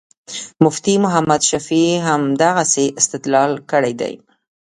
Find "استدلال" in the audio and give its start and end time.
2.99-3.51